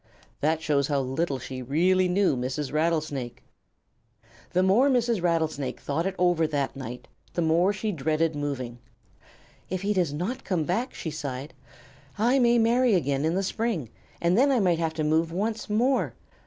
That 0.39 0.63
shows 0.63 0.87
how 0.87 0.99
little 1.01 1.37
she 1.37 1.61
really 1.61 2.07
knew 2.07 2.35
Mrs. 2.35 2.73
Rattlesnake. 2.73 3.43
The 4.51 4.63
more 4.63 4.89
Mrs. 4.89 5.21
Rattlesnake 5.21 5.79
thought 5.79 6.07
it 6.07 6.15
over 6.17 6.47
that 6.47 6.75
night, 6.75 7.07
the 7.35 7.43
more 7.43 7.71
she 7.71 7.91
dreaded 7.91 8.35
moving. 8.35 8.79
"If 9.69 9.83
he 9.83 9.93
does 9.93 10.11
not 10.11 10.43
come 10.43 10.63
back," 10.63 10.95
she 10.95 11.11
sighed, 11.11 11.53
"I 12.17 12.39
may 12.39 12.57
marry 12.57 12.95
again 12.95 13.23
in 13.25 13.35
the 13.35 13.43
spring, 13.43 13.89
and 14.19 14.35
then 14.35 14.51
I 14.51 14.59
might 14.59 14.79
have 14.79 14.95
to 14.95 15.03
move 15.03 15.31
once 15.31 15.69
more. 15.69 16.15